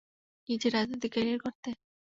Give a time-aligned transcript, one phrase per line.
[0.49, 1.69] নিজের রাজনৈতিক ক্যারিয়ার গড়তে?